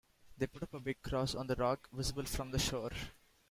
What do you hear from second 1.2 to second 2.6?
on the Rock, visible from the